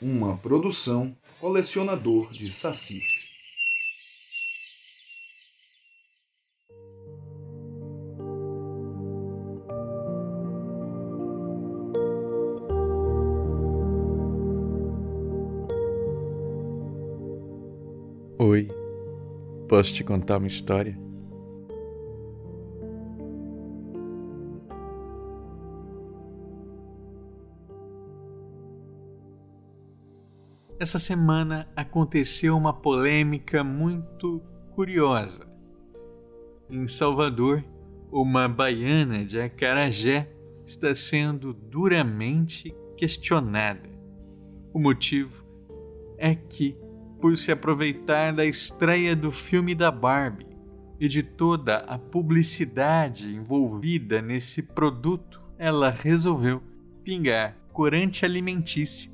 [0.00, 3.00] uma produção colecionador de Saci.
[18.38, 18.68] Oi,
[19.68, 21.05] posso te contar uma história?
[30.86, 34.40] Essa semana aconteceu uma polêmica muito
[34.70, 35.44] curiosa.
[36.70, 37.64] Em Salvador,
[38.08, 40.30] uma baiana de Acarajé
[40.64, 43.90] está sendo duramente questionada.
[44.72, 45.44] O motivo
[46.16, 46.76] é que,
[47.20, 50.56] por se aproveitar da estreia do filme da Barbie
[51.00, 56.62] e de toda a publicidade envolvida nesse produto, ela resolveu
[57.02, 59.10] pingar corante alimentício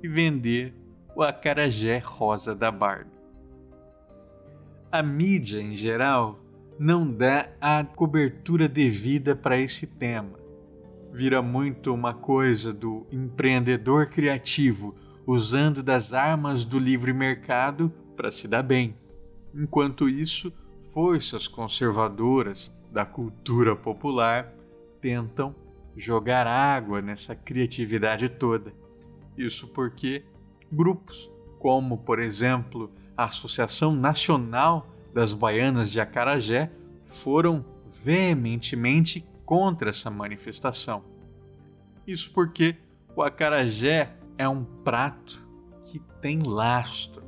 [0.00, 0.85] e vender
[1.16, 3.10] o acarajé rosa da Barbie.
[4.92, 6.38] A mídia, em geral,
[6.78, 10.38] não dá a cobertura devida para esse tema.
[11.10, 14.94] Vira muito uma coisa do empreendedor criativo
[15.26, 18.94] usando das armas do livre mercado para se dar bem.
[19.54, 20.52] Enquanto isso,
[20.92, 24.52] forças conservadoras da cultura popular
[25.00, 25.54] tentam
[25.96, 28.70] jogar água nessa criatividade toda.
[29.34, 30.22] Isso porque
[30.76, 36.70] grupos, como, por exemplo, a Associação Nacional das Baianas de Acarajé,
[37.06, 37.64] foram
[38.04, 41.02] veementemente contra essa manifestação.
[42.06, 42.76] Isso porque
[43.16, 45.42] o acarajé é um prato
[45.84, 47.24] que tem lastro,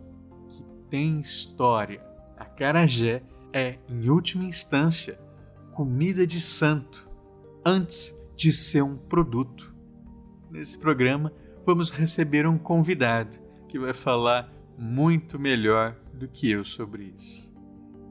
[0.50, 2.04] que tem história.
[2.36, 5.18] Acarajé é, em última instância,
[5.72, 7.08] comida de santo,
[7.64, 9.74] antes de ser um produto.
[10.50, 11.32] Nesse programa,
[11.68, 13.36] vamos receber um convidado
[13.68, 17.52] que vai falar muito melhor do que eu sobre isso.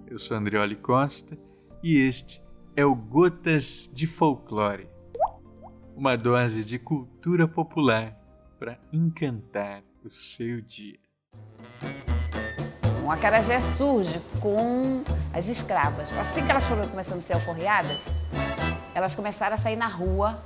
[0.05, 1.35] Eu sou Andrioli Costa
[1.81, 2.39] e este
[2.75, 4.87] é o Gotas de Folclore
[5.95, 8.15] uma dose de cultura popular
[8.59, 10.99] para encantar o seu dia.
[13.03, 16.13] O acarajé surge com as escravas.
[16.13, 18.15] Assim que elas foram começando a ser alforriadas,
[18.93, 20.43] elas começaram a sair na rua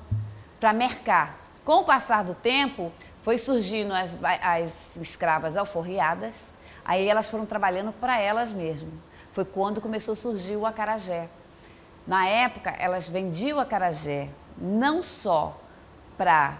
[0.61, 2.91] para mercar com o passar do tempo,
[3.21, 6.51] foi surgindo as, as escravas alforriadas,
[6.83, 8.93] aí elas foram trabalhando para elas mesmas.
[9.31, 11.29] Foi quando começou a surgir o acarajé.
[12.05, 14.27] Na época, elas vendiam o acarajé
[14.57, 15.57] não só
[16.17, 16.57] para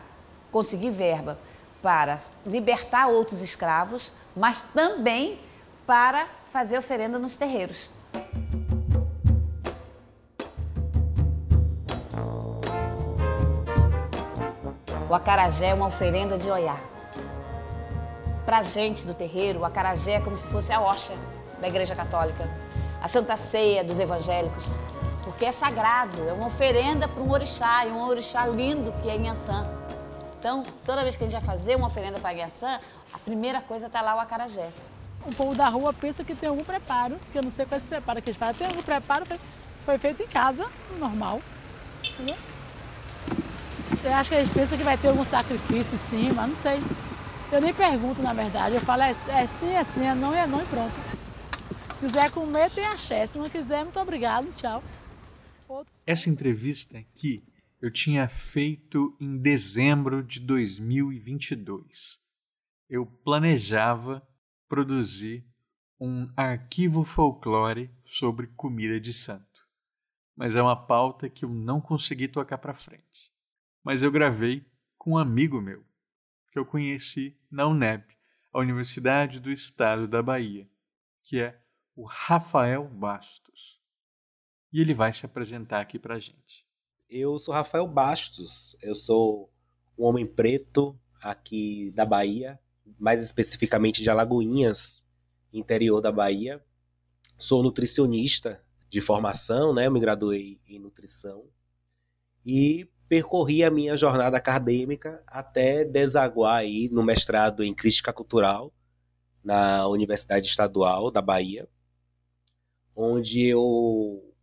[0.51, 1.37] conseguir verba
[1.81, 5.39] para libertar outros escravos, mas também
[5.85, 7.89] para fazer oferenda nos terreiros.
[15.11, 16.77] O acarajé é uma oferenda de oiá.
[18.45, 21.17] Para a gente do terreiro, o acarajé é como se fosse a hóstia
[21.59, 22.49] da Igreja Católica,
[23.01, 24.79] a Santa Ceia dos evangélicos,
[25.25, 29.17] porque é sagrado, é uma oferenda para um orixá, e um orixá lindo que é
[29.17, 29.67] Inhaçã.
[30.39, 32.79] Então, toda vez que a gente vai fazer uma oferenda para Inhaçã,
[33.11, 34.69] a primeira coisa está lá o acarajé.
[35.25, 37.77] O povo da rua pensa que tem algum preparo, que eu não sei qual é
[37.79, 38.55] esse preparo que eles fazem.
[38.55, 39.25] Tem algum preparo,
[39.83, 40.65] foi feito em casa,
[40.97, 41.41] normal.
[42.01, 42.37] Entendeu?
[44.03, 46.79] Eu acho que eles pensam que vai ter algum sacrifício em cima, não sei.
[47.51, 48.73] Eu nem pergunto, na verdade.
[48.73, 50.93] Eu falo, é, é sim, é sim, é não, é não e pronto.
[51.99, 53.23] Se quiser comer, tem axé.
[53.27, 54.83] Se não quiser, muito obrigado, tchau.
[55.69, 55.95] Outros...
[56.03, 57.43] Essa entrevista aqui
[57.79, 62.19] eu tinha feito em dezembro de 2022.
[62.89, 64.27] Eu planejava
[64.67, 65.45] produzir
[65.99, 69.45] um arquivo folclore sobre comida de santo.
[70.35, 73.30] Mas é uma pauta que eu não consegui tocar para frente
[73.83, 74.65] mas eu gravei
[74.97, 75.83] com um amigo meu,
[76.51, 78.03] que eu conheci na UNEB,
[78.53, 80.69] a Universidade do Estado da Bahia,
[81.23, 81.59] que é
[81.95, 83.79] o Rafael Bastos.
[84.71, 86.65] E ele vai se apresentar aqui para gente.
[87.09, 89.51] Eu sou Rafael Bastos, eu sou
[89.97, 92.59] um homem preto aqui da Bahia,
[92.99, 95.05] mais especificamente de Alagoinhas,
[95.51, 96.63] interior da Bahia.
[97.37, 99.87] Sou nutricionista de formação, né?
[99.87, 101.49] Eu me graduei em nutrição.
[102.45, 108.73] E percorri a minha jornada acadêmica até desaguar aí no mestrado em crítica cultural
[109.43, 111.67] na Universidade Estadual da Bahia,
[112.95, 114.33] onde eu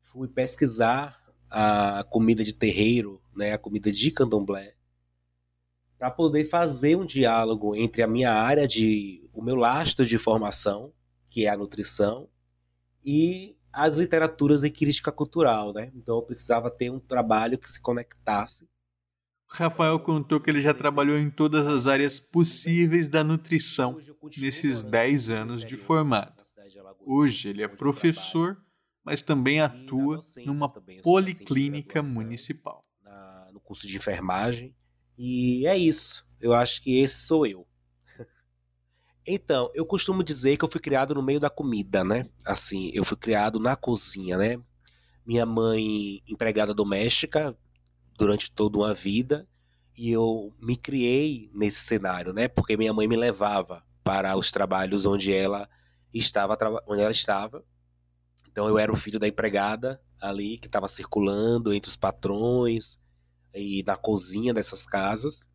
[0.00, 4.72] fui pesquisar a comida de terreiro, né, a comida de candomblé,
[5.98, 10.94] para poder fazer um diálogo entre a minha área de o meu lastro de formação,
[11.28, 12.26] que é a nutrição,
[13.04, 15.90] e as literaturas e crítica cultural, né?
[15.94, 18.68] Então eu precisava ter um trabalho que se conectasse
[19.48, 23.98] Rafael contou que ele já trabalhou em todas as áreas possíveis da nutrição
[24.36, 26.34] nesses 10 anos de formado.
[27.00, 28.62] Hoje ele é professor,
[29.02, 30.68] mas também atua numa
[31.02, 32.84] policlínica municipal.
[33.52, 34.76] No curso de enfermagem.
[35.16, 36.26] E é isso.
[36.38, 37.66] Eu acho que esse sou eu.
[39.30, 42.24] Então, eu costumo dizer que eu fui criado no meio da comida, né?
[42.46, 44.58] Assim, eu fui criado na cozinha, né?
[45.26, 47.54] Minha mãe, empregada doméstica,
[48.16, 49.46] durante toda uma vida,
[49.94, 52.48] e eu me criei nesse cenário, né?
[52.48, 55.68] Porque minha mãe me levava para os trabalhos onde ela
[56.14, 57.62] estava, onde ela estava.
[58.50, 62.98] Então eu era o filho da empregada ali que estava circulando entre os patrões
[63.54, 65.50] e na cozinha dessas casas.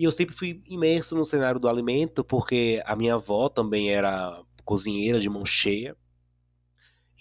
[0.00, 4.42] E eu sempre fui imerso no cenário do alimento, porque a minha avó também era
[4.64, 5.94] cozinheira de mão cheia.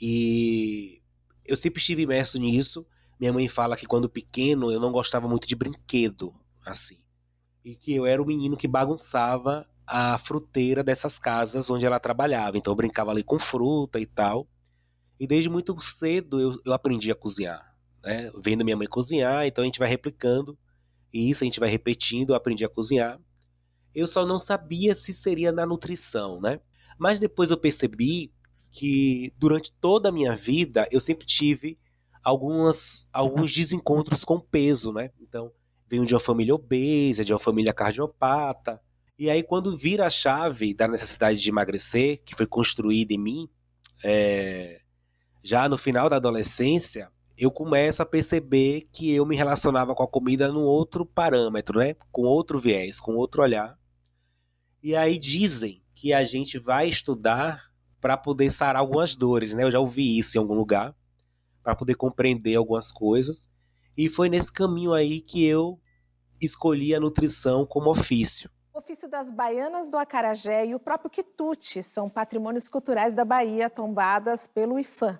[0.02, 1.02] E
[1.46, 2.88] eu sempre estive imerso nisso.
[3.20, 6.34] Minha mãe fala que quando pequeno eu não gostava muito de brinquedo,
[6.66, 7.00] assim.
[7.66, 12.58] E que eu era o menino que bagunçava a fruteira dessas casas onde ela trabalhava.
[12.58, 14.48] Então eu brincava ali com fruta e tal.
[15.20, 17.76] E desde muito cedo eu, eu aprendi a cozinhar.
[18.02, 18.32] Né?
[18.42, 20.58] Vendo minha mãe cozinhar, então a gente vai replicando
[21.14, 23.20] e isso a gente vai repetindo, aprendi a cozinhar.
[23.94, 26.60] Eu só não sabia se seria na nutrição, né?
[26.98, 28.32] Mas depois eu percebi
[28.72, 31.78] que durante toda a minha vida eu sempre tive
[32.24, 35.12] algumas, alguns desencontros com peso, né?
[35.20, 35.52] Então,
[35.88, 38.80] venho de uma família obesa, de uma família cardiopata.
[39.18, 43.50] E aí, quando vira a chave da necessidade de emagrecer, que foi construída em mim,
[44.04, 44.82] é,
[45.44, 50.08] já no final da adolescência, eu começo a perceber que eu me relacionava com a
[50.08, 51.96] comida num outro parâmetro, né?
[52.12, 53.80] Com outro viés, com outro olhar.
[54.84, 57.72] E aí dizem que a gente vai estudar
[58.02, 59.64] para poder sarar algumas dores, né?
[59.64, 60.94] Eu já ouvi isso em algum lugar,
[61.64, 63.50] para poder compreender algumas coisas.
[63.98, 65.80] E foi nesse caminho aí que eu
[66.42, 68.50] escolhi a nutrição como ofício.
[68.74, 73.70] O ofício das baianas do acarajé e o próprio quitute são patrimônios culturais da Bahia
[73.70, 75.18] tombadas pelo IFAM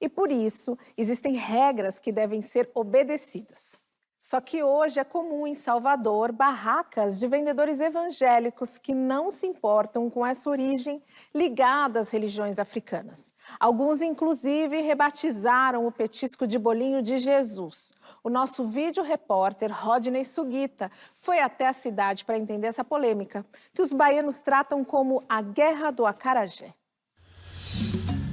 [0.00, 3.78] e por isso existem regras que devem ser obedecidas.
[4.20, 10.10] Só que hoje é comum em Salvador barracas de vendedores evangélicos que não se importam
[10.10, 11.02] com essa origem
[11.34, 13.32] ligada às religiões africanas.
[13.58, 17.94] Alguns, inclusive, rebatizaram o petisco de bolinho de Jesus.
[18.22, 20.92] O nosso vídeo repórter Rodney Sugita
[21.22, 25.90] foi até a cidade para entender essa polêmica, que os baianos tratam como a Guerra
[25.90, 26.74] do Acarajé.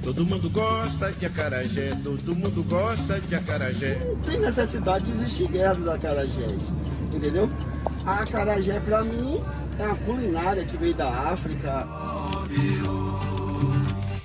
[0.08, 3.98] Todo mundo gosta de acarajé, todo mundo gosta de acarajé.
[4.06, 6.62] Não tem necessidade de existir guerra dos acarajés,
[7.12, 7.46] entendeu?
[8.06, 9.44] A acarajé, para mim,
[9.78, 11.86] é uma culinária que veio da África.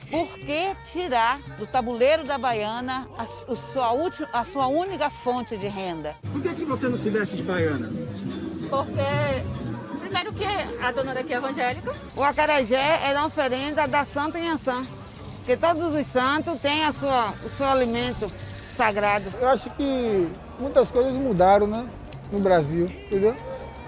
[0.10, 3.92] Por que tirar do tabuleiro da baiana a, a, sua,
[4.32, 6.16] a sua única fonte de renda?
[6.32, 7.92] Por que, que você não se veste de baiana?
[8.70, 10.46] Porque, primeiro que
[10.82, 11.94] a dona daqui é evangélica.
[12.16, 14.88] O acarajé era uma oferenda da Santa Inhansã.
[15.44, 18.32] Porque todos os santos têm a sua, o seu alimento
[18.78, 19.30] sagrado.
[19.42, 21.86] Eu acho que muitas coisas mudaram, né?
[22.32, 23.36] No Brasil, entendeu?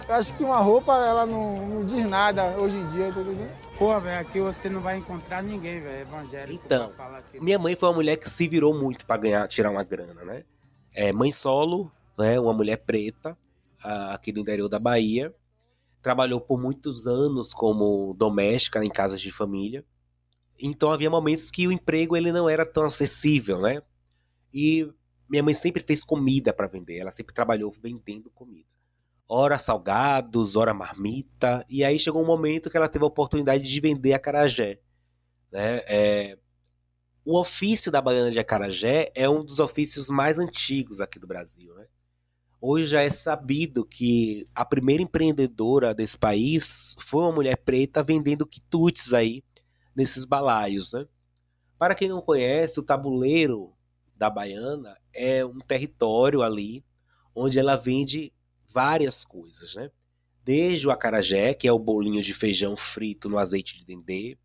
[0.05, 3.47] Eu acho que uma roupa, ela não, não diz nada hoje em dia, entendeu?
[3.79, 6.61] Pô, velho, aqui você não vai encontrar ninguém, velho, evangélico.
[6.65, 6.91] Então,
[7.39, 10.43] minha mãe foi uma mulher que se virou muito para ganhar, tirar uma grana, né?
[10.93, 12.37] É, mãe solo, né?
[12.37, 13.37] Uma mulher preta,
[13.81, 15.33] aqui do interior da Bahia.
[16.01, 19.85] Trabalhou por muitos anos como doméstica em casas de família.
[20.59, 23.81] Então havia momentos que o emprego ele não era tão acessível, né?
[24.53, 24.89] E
[25.29, 28.67] minha mãe sempre fez comida para vender, ela sempre trabalhou vendendo comida.
[29.27, 33.79] Ora salgados, ora marmita, e aí chegou um momento que ela teve a oportunidade de
[33.81, 34.79] vender acarajé.
[35.51, 35.81] Né?
[35.87, 36.37] É,
[37.25, 41.73] o ofício da baiana de acarajé é um dos ofícios mais antigos aqui do Brasil.
[41.73, 41.87] Né?
[42.61, 48.45] Hoje já é sabido que a primeira empreendedora desse país foi uma mulher preta vendendo
[48.45, 49.43] quitutes aí
[49.95, 50.93] nesses balaios.
[50.93, 51.07] Né?
[51.77, 53.73] Para quem não conhece, o tabuleiro
[54.15, 56.83] da Baiana é um território ali
[57.33, 58.33] onde ela vende
[58.71, 59.91] várias coisas, né?
[60.43, 64.37] Desde o acarajé, que é o bolinho de feijão frito no azeite de dendê,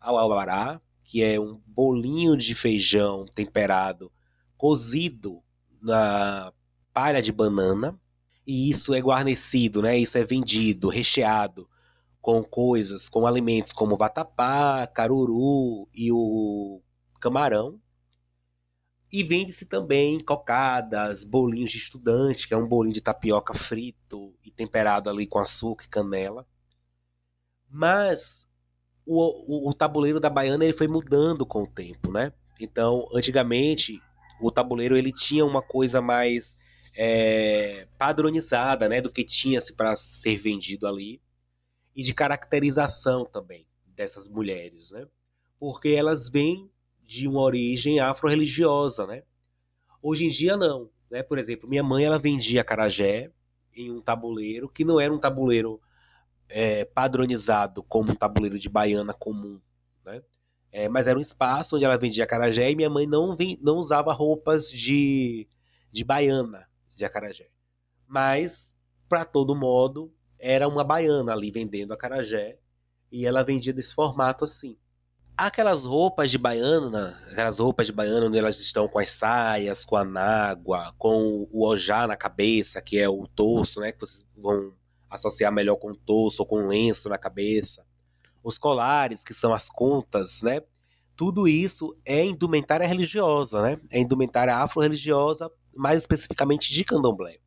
[0.00, 4.12] ao albará, que é um bolinho de feijão temperado
[4.56, 5.42] cozido
[5.80, 6.52] na
[6.92, 7.98] palha de banana,
[8.46, 9.96] e isso é guarnecido, né?
[9.96, 11.68] Isso é vendido, recheado
[12.26, 16.82] com coisas, com alimentos como vatapá, caruru e o
[17.20, 17.80] camarão.
[19.12, 24.50] E vende-se também cocadas, bolinhos de estudante, que é um bolinho de tapioca frito e
[24.50, 26.44] temperado ali com açúcar e canela.
[27.70, 28.48] Mas
[29.06, 32.32] o, o, o tabuleiro da baiana ele foi mudando com o tempo, né?
[32.58, 34.02] Então, antigamente,
[34.40, 36.56] o tabuleiro ele tinha uma coisa mais
[36.96, 41.24] é, padronizada, né, do que tinha-se para ser vendido ali
[41.96, 45.08] e de caracterização também dessas mulheres, né?
[45.58, 46.70] Porque elas vêm
[47.02, 49.22] de uma origem afro-religiosa, né?
[50.02, 51.22] Hoje em dia não, né?
[51.22, 53.32] Por exemplo, minha mãe ela vendia carajé
[53.74, 55.80] em um tabuleiro que não era um tabuleiro
[56.50, 59.58] é, padronizado como um tabuleiro de baiana comum,
[60.04, 60.22] né?
[60.70, 63.76] É, mas era um espaço onde ela vendia carajé e minha mãe não, vem, não
[63.76, 65.48] usava roupas de,
[65.90, 67.48] de baiana de acarajé.
[68.06, 68.74] Mas,
[69.08, 72.58] para todo modo, era uma baiana ali vendendo acarajé
[73.10, 74.76] e ela vendia desse formato assim.
[75.36, 79.96] Aquelas roupas de baiana, aquelas roupas de baiana onde elas estão com as saias, com
[79.96, 83.92] a nágua, com o ojá na cabeça, que é o torso, né?
[83.92, 84.72] Que vocês vão
[85.10, 87.84] associar melhor com o torso ou com o lenço na cabeça.
[88.42, 90.62] Os colares, que são as contas, né?
[91.14, 93.78] Tudo isso é indumentária religiosa, né?
[93.90, 97.38] É indumentária afro-religiosa, mais especificamente de candomblé.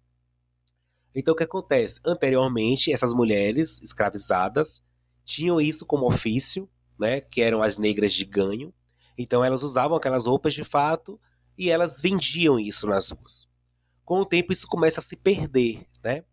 [1.13, 1.99] Então o que acontece?
[2.05, 4.83] Anteriormente, essas mulheres escravizadas
[5.25, 8.73] tinham isso como ofício, né, que eram as negras de ganho.
[9.17, 11.19] Então elas usavam aquelas roupas de fato
[11.57, 13.47] e elas vendiam isso nas ruas.
[14.05, 16.23] Com o tempo isso começa a se perder, né?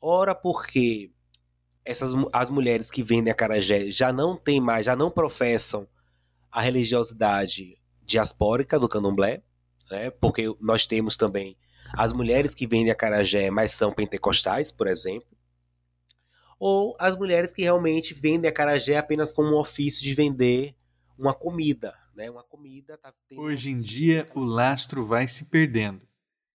[0.00, 1.10] Ora porque
[1.84, 5.88] essas as mulheres que vendem acarajé já não têm mais, já não professam
[6.50, 9.42] a religiosidade diaspórica do candomblé,
[9.90, 10.10] né?
[10.10, 11.56] Porque nós temos também
[11.94, 15.36] as mulheres que vendem acarajé, mas são pentecostais, por exemplo
[16.58, 20.74] ou as mulheres que realmente vendem a carajé apenas como um ofício de vender
[21.18, 22.30] uma comida, né?
[22.30, 26.00] Uma comida tá Hoje em dia o lastro vai se perdendo.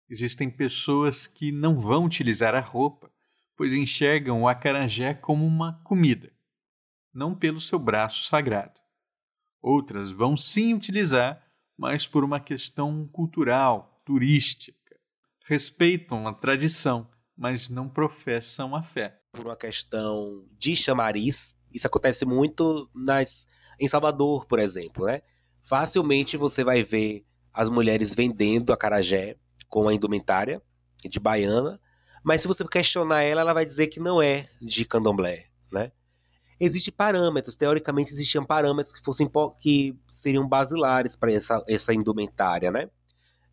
[0.08, 3.10] Existem pessoas que não vão utilizar a roupa,
[3.56, 6.32] pois enxergam o acarajé como uma comida,
[7.12, 8.80] não pelo seu braço sagrado.
[9.62, 11.46] Outras vão sim utilizar,
[11.76, 14.79] mas por uma questão cultural, turística.
[15.50, 21.58] Respeitam a tradição, mas não professam a fé por uma questão de chamariz.
[21.74, 23.48] Isso acontece muito nas,
[23.80, 25.22] em Salvador, por exemplo, né?
[25.60, 29.36] Facilmente você vai ver as mulheres vendendo a carajé
[29.68, 30.62] com a indumentária
[31.04, 31.80] de baiana,
[32.22, 35.90] mas se você questionar ela, ela vai dizer que não é de candomblé, né?
[36.60, 39.28] Existem parâmetros, teoricamente existiam parâmetros que fossem
[39.58, 42.88] que seriam basilares para essa, essa indumentária, né?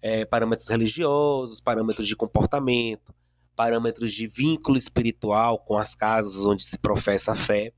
[0.10, 3.14] É, parâmetros religiosos, parâmetros de comportamento,
[3.58, 7.74] parâmetros de vínculo espiritual com as casas onde se professa a fé.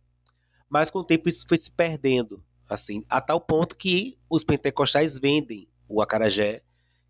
[0.69, 5.17] Mas com o tempo isso foi se perdendo, assim, a tal ponto que os pentecostais
[5.17, 6.61] vendem o acarajé,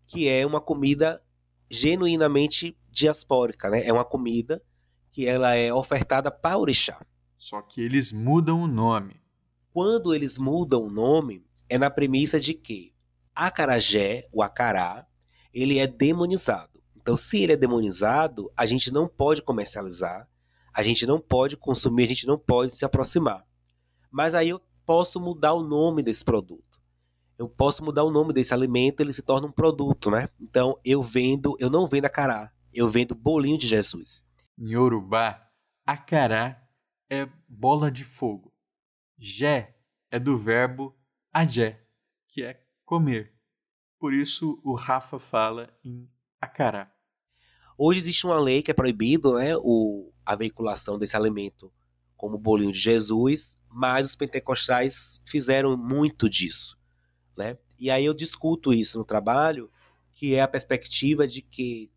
[0.06, 1.22] que é uma comida
[1.68, 3.86] genuinamente diaspórica, né?
[3.86, 4.62] É uma comida
[5.10, 7.04] que ela é ofertada para orixá.
[7.36, 9.20] Só que eles mudam o nome.
[9.70, 12.94] Quando eles mudam o nome, é na premissa de que
[13.34, 15.06] acarajé, o acará,
[15.52, 16.80] ele é demonizado.
[16.96, 20.28] Então, se ele é demonizado, a gente não pode comercializar,
[20.72, 23.44] a gente não pode consumir, a gente não pode se aproximar.
[24.10, 26.80] Mas aí eu posso mudar o nome desse produto.
[27.38, 30.28] Eu posso mudar o nome desse alimento, ele se torna um produto, né?
[30.38, 34.24] Então, eu vendo, eu não vendo acará, eu vendo bolinho de Jesus.
[34.58, 35.48] Em Yorubá,
[35.86, 36.62] acará
[37.08, 38.52] é bola de fogo.
[39.18, 39.76] Jé
[40.10, 40.96] é do verbo
[41.32, 41.80] ajé,
[42.28, 43.34] que é comer.
[44.00, 46.08] Por isso o Rafa fala em
[46.40, 46.90] acará.
[47.76, 51.70] Hoje existe uma lei que é proibido né, o, a veiculação desse alimento
[52.16, 56.78] como bolinho de Jesus, mas os pentecostais fizeram muito disso.
[57.36, 57.58] Né?
[57.78, 59.70] E aí eu discuto isso no trabalho,
[60.12, 61.90] que é a perspectiva de que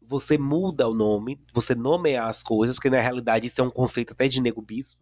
[0.00, 4.12] você muda o nome, você nomear as coisas, porque na realidade isso é um conceito
[4.12, 5.00] até de negubismo,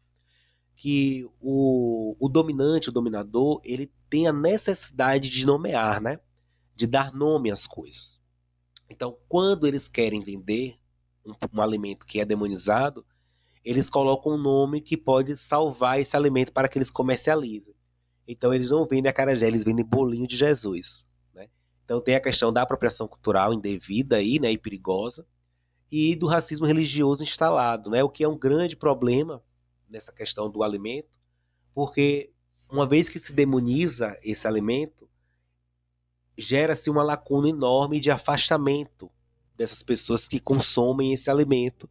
[0.77, 6.21] que o, o dominante, o dominador, ele tem a necessidade de nomear, né?
[6.75, 8.21] De dar nome às coisas.
[8.89, 10.77] Então, quando eles querem vender
[11.27, 13.05] um, um, alimento que é demonizado,
[13.65, 17.75] eles colocam um nome que pode salvar esse alimento para que eles comercializem.
[18.29, 21.09] Então, eles não vendem a carajé, eles vendem bolinho de Jesus.
[21.35, 21.49] Né?
[21.85, 25.27] Então, tem a questão da apropriação cultural indevida aí, né, e perigosa,
[25.91, 29.43] e do racismo religioso instalado, né, o que é um grande problema
[29.89, 31.19] nessa questão do alimento,
[31.75, 32.33] porque
[32.71, 35.09] uma vez que se demoniza esse alimento,
[36.37, 39.11] gera-se uma lacuna enorme de afastamento
[39.57, 41.89] dessas pessoas que consomem esse alimento,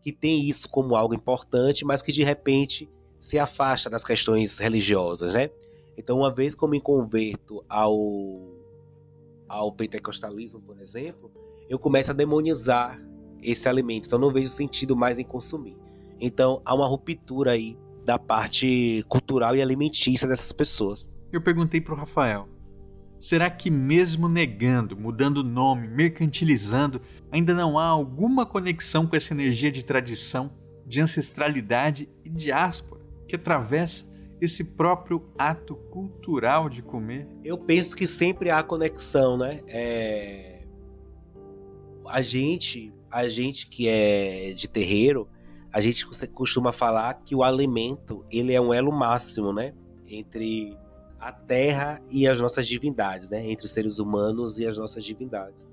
[0.00, 5.32] que tem isso como algo importante, mas que de repente se afasta das questões religiosas,
[5.32, 5.50] né?
[5.96, 8.52] Então, uma vez que eu me converto ao,
[9.48, 11.32] ao pentecostalismo, por exemplo,
[11.68, 13.00] eu começo a demonizar
[13.42, 14.06] esse alimento.
[14.06, 15.76] Então, não vejo sentido mais em consumir.
[16.24, 21.12] Então, há uma ruptura aí da parte cultural e alimentícia dessas pessoas.
[21.30, 22.48] Eu perguntei para o Rafael
[23.24, 27.00] Será que, mesmo negando, mudando o nome, mercantilizando,
[27.32, 30.52] ainda não há alguma conexão com essa energia de tradição,
[30.86, 34.12] de ancestralidade e diáspora que atravessa
[34.42, 37.26] esse próprio ato cultural de comer?
[37.42, 39.62] Eu penso que sempre há conexão, né?
[39.68, 40.66] É...
[42.06, 45.26] A gente, a gente que é de terreiro,
[45.74, 49.74] a gente costuma falar que o alimento ele é um elo máximo, né?
[50.06, 50.78] Entre
[51.18, 53.44] a terra e as nossas divindades, né?
[53.50, 55.68] Entre os seres humanos e as nossas divindades.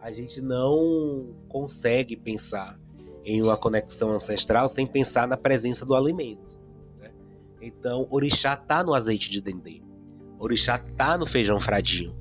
[0.00, 2.76] A gente não consegue pensar
[3.24, 6.58] em uma conexão ancestral sem pensar na presença do alimento.
[6.98, 7.12] Né?
[7.62, 9.80] Então, orixá tá no azeite de dendê.
[10.40, 12.16] Orixá tá no feijão fradinho.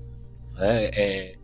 [0.53, 0.91] Né?
[0.93, 1.35] É,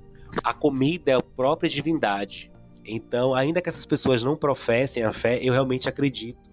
[0.44, 2.51] a comida é a própria divindade.
[2.86, 6.50] Então, ainda que essas pessoas não professem a fé, eu realmente acredito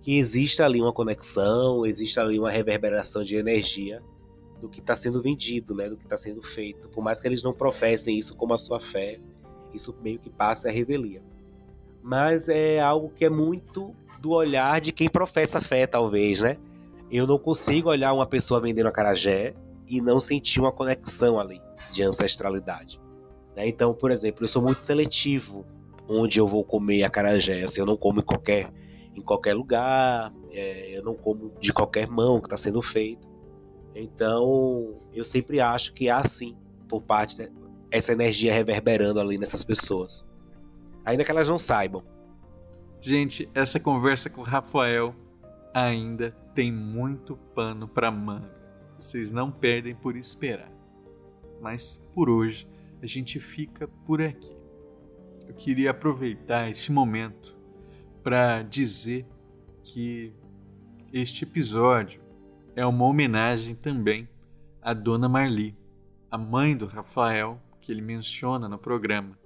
[0.00, 4.02] que existe ali uma conexão, existe ali uma reverberação de energia
[4.60, 6.88] do que está sendo vendido, né, do que está sendo feito.
[6.88, 9.20] Por mais que eles não professem isso como a sua fé,
[9.72, 11.22] isso meio que passa a revelia.
[12.02, 16.56] Mas é algo que é muito do olhar de quem professa a fé, talvez, né?
[17.10, 19.54] Eu não consigo olhar uma pessoa vendendo acarajé
[19.86, 21.60] e não sentir uma conexão ali
[21.92, 23.00] de ancestralidade.
[23.56, 23.68] Né?
[23.68, 25.66] Então, por exemplo, eu sou muito seletivo
[26.08, 27.62] onde eu vou comer acarajé.
[27.62, 28.72] Assim, eu não como em qualquer,
[29.14, 33.28] em qualquer lugar, é, eu não como de qualquer mão que está sendo feito.
[33.94, 36.56] Então, eu sempre acho que há sim,
[36.88, 37.50] por parte
[37.90, 40.26] dessa energia reverberando ali nessas pessoas.
[41.04, 42.02] Ainda que elas não saibam.
[43.00, 45.14] Gente, essa conversa com o Rafael
[45.74, 48.50] ainda tem muito pano para manga.
[48.98, 50.70] Vocês não perdem por esperar.
[51.60, 52.68] Mas por hoje
[53.02, 54.56] a gente fica por aqui.
[55.48, 57.56] Eu queria aproveitar esse momento
[58.22, 59.26] para dizer
[59.82, 60.32] que
[61.12, 62.22] este episódio
[62.76, 64.28] é uma homenagem também
[64.80, 65.76] à Dona Marli,
[66.30, 69.36] a mãe do Rafael, que ele menciona no programa,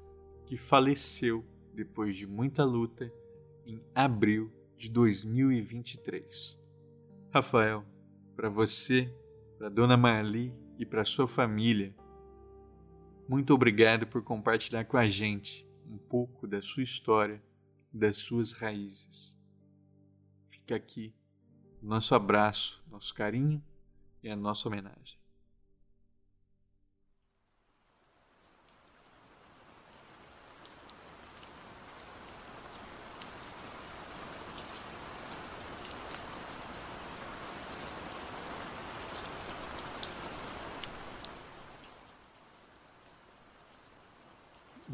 [0.45, 1.43] que faleceu
[1.75, 3.11] depois de muita luta
[3.65, 6.59] em abril de 2023.
[7.33, 7.85] Rafael,
[8.37, 9.11] para você,
[9.59, 11.95] para Dona Marli e para sua família,
[13.29, 17.43] muito obrigado por compartilhar com a gente um pouco da sua história,
[17.93, 19.37] das suas raízes.
[20.49, 21.15] Fica aqui
[21.83, 23.63] nosso abraço, nosso carinho
[24.23, 25.16] e a nossa homenagem.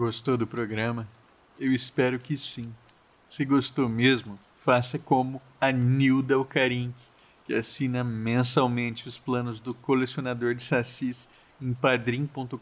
[0.03, 1.09] Gostou do programa?
[1.61, 2.75] Eu espero que sim.
[3.31, 6.93] Se gostou mesmo, faça como a Nilda Alcarim,
[7.47, 11.29] que assina mensalmente os planos do colecionador de sacis
[11.61, 12.59] em padrim.com.br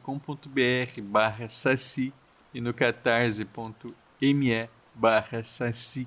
[1.03, 2.13] barra saci
[2.53, 6.07] e no catarse.me barra saci.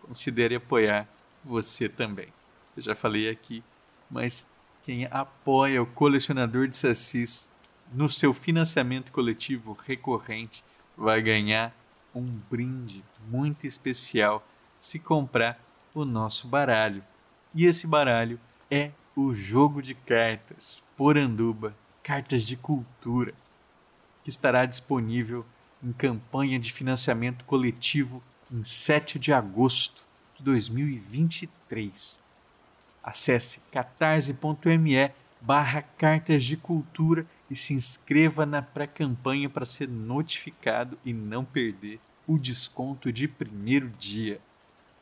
[0.00, 1.08] Considere apoiar
[1.44, 2.28] você também.
[2.76, 3.64] Eu já falei aqui,
[4.08, 4.46] mas
[4.84, 7.50] quem apoia o colecionador de sacis
[7.92, 10.62] no seu financiamento coletivo recorrente
[10.98, 11.72] vai ganhar
[12.14, 14.46] um brinde muito especial
[14.80, 15.58] se comprar
[15.94, 17.04] o nosso baralho.
[17.54, 18.38] E esse baralho
[18.70, 23.32] é o jogo de cartas Poranduba, cartas de cultura,
[24.24, 25.46] que estará disponível
[25.82, 30.02] em campanha de financiamento coletivo em 7 de agosto
[30.36, 32.18] de 2023.
[33.02, 41.12] Acesse catarse.me barra cartas de cultura e se inscreva na pré-campanha para ser notificado e
[41.12, 44.40] não perder o desconto de primeiro dia.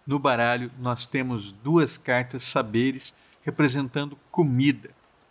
[0.07, 4.90] No baralho, nós temos duas cartas saberes representando comida.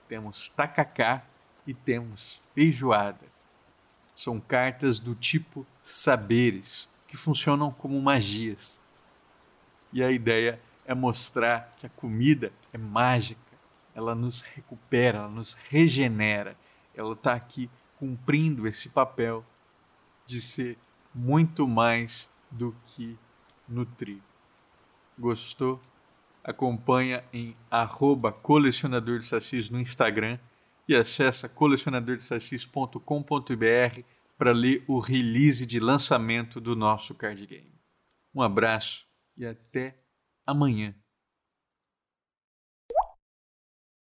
[0.09, 1.23] Temos tacacá
[1.65, 3.25] e temos feijoada.
[4.15, 8.79] São cartas do tipo saberes, que funcionam como magias.
[9.91, 13.41] E a ideia é mostrar que a comida é mágica,
[13.95, 16.57] ela nos recupera, ela nos regenera,
[16.93, 19.45] ela está aqui cumprindo esse papel
[20.27, 20.77] de ser
[21.13, 23.17] muito mais do que
[23.67, 24.21] nutrir.
[25.17, 25.81] Gostou?
[26.43, 30.37] Acompanha em arroba colecionador de sacis no Instagram
[30.87, 34.01] e acessa colecionadordesacis.com.br
[34.37, 37.73] para ler o release de lançamento do nosso card game.
[38.33, 39.05] Um abraço
[39.37, 39.97] e até
[40.45, 40.93] amanhã.